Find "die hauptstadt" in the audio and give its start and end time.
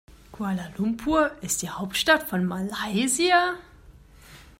1.61-2.23